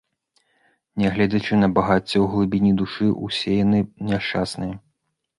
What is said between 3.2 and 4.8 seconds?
ўсе яны няшчасныя.